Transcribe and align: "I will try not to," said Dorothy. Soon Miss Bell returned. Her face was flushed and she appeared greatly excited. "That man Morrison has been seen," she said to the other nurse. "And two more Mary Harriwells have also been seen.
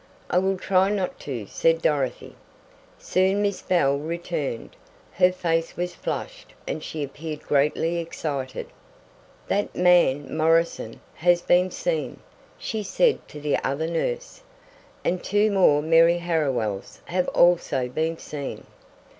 "I 0.31 0.39
will 0.39 0.57
try 0.57 0.89
not 0.89 1.19
to," 1.19 1.45
said 1.45 1.83
Dorothy. 1.83 2.35
Soon 2.97 3.43
Miss 3.43 3.61
Bell 3.61 3.99
returned. 3.99 4.75
Her 5.13 5.31
face 5.31 5.77
was 5.77 5.93
flushed 5.93 6.55
and 6.67 6.81
she 6.83 7.03
appeared 7.03 7.43
greatly 7.43 7.97
excited. 7.99 8.65
"That 9.47 9.75
man 9.75 10.35
Morrison 10.35 11.01
has 11.13 11.43
been 11.43 11.69
seen," 11.69 12.19
she 12.57 12.81
said 12.81 13.27
to 13.27 13.39
the 13.39 13.57
other 13.63 13.85
nurse. 13.85 14.41
"And 15.05 15.23
two 15.23 15.51
more 15.51 15.83
Mary 15.83 16.17
Harriwells 16.17 17.01
have 17.05 17.27
also 17.27 17.87
been 17.87 18.17
seen. 18.17 18.65